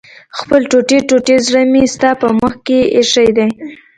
خپل 0.37 0.61
ټوټې 0.71 0.99
ټوټې 1.09 1.35
زړه 1.47 1.61
مې 1.71 1.83
ستا 1.93 2.09
په 2.21 2.27
مخ 2.39 2.53
کې 2.65 2.79
ايښی 2.95 3.29
دی 3.37 3.49